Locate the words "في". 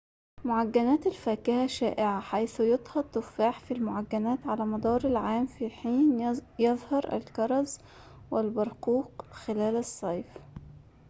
3.59-3.73, 5.47-5.69